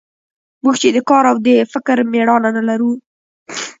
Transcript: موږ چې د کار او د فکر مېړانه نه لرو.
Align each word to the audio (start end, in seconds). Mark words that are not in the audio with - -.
موږ 0.63 0.75
چې 0.81 0.89
د 0.95 0.99
کار 1.09 1.23
او 1.31 1.37
د 1.45 1.47
فکر 1.73 1.97
مېړانه 2.11 2.49
نه 2.57 2.63
لرو. 2.69 2.91